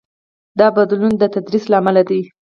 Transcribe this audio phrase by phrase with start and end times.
[0.59, 2.21] دا بدلون د تدریس له امله دی.